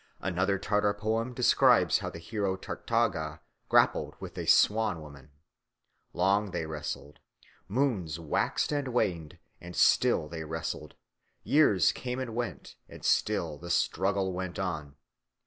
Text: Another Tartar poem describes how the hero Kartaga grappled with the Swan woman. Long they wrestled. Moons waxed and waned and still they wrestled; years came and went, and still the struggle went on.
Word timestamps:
Another 0.21 0.57
Tartar 0.57 0.95
poem 0.95 1.31
describes 1.31 1.99
how 1.99 2.09
the 2.09 2.17
hero 2.17 2.57
Kartaga 2.57 3.39
grappled 3.69 4.15
with 4.19 4.33
the 4.33 4.47
Swan 4.47 4.99
woman. 4.99 5.29
Long 6.11 6.49
they 6.49 6.65
wrestled. 6.65 7.19
Moons 7.67 8.19
waxed 8.19 8.71
and 8.71 8.87
waned 8.87 9.37
and 9.59 9.75
still 9.75 10.27
they 10.27 10.43
wrestled; 10.43 10.95
years 11.43 11.91
came 11.91 12.17
and 12.17 12.33
went, 12.33 12.77
and 12.89 13.05
still 13.05 13.59
the 13.59 13.69
struggle 13.69 14.33
went 14.33 14.57
on. 14.57 14.95